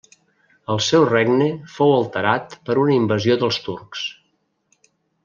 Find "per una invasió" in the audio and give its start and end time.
2.71-3.37